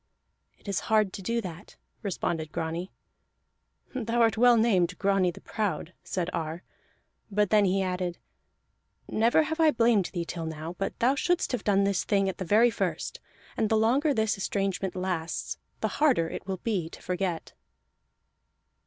"It 0.57 0.67
is 0.67 0.79
hard 0.89 1.13
to 1.13 1.21
do 1.21 1.41
that," 1.41 1.75
responded 2.01 2.51
Grani. 2.51 2.91
"Thou 3.93 4.19
art 4.19 4.35
well 4.35 4.57
named 4.57 4.97
Grani 4.97 5.29
the 5.29 5.41
Proud," 5.41 5.93
said 6.03 6.27
Ar; 6.33 6.63
but 7.29 7.51
then 7.51 7.65
he 7.65 7.83
added: 7.83 8.17
"Never 9.07 9.43
have 9.43 9.59
I 9.59 9.69
blamed 9.69 10.09
thee 10.11 10.25
till 10.25 10.47
now, 10.47 10.73
but 10.79 10.97
thou 10.97 11.13
shouldst 11.13 11.51
have 11.51 11.63
done 11.63 11.83
this 11.83 12.03
thing 12.03 12.27
at 12.27 12.39
the 12.39 12.45
very 12.45 12.71
first. 12.71 13.19
And 13.55 13.69
the 13.69 13.77
longer 13.77 14.11
this 14.11 14.39
estrangement 14.39 14.95
lasts, 14.95 15.59
the 15.81 15.87
harder 16.01 16.27
it 16.27 16.47
will 16.47 16.57
be 16.63 16.89
to 16.89 17.01
forget." 17.03 17.53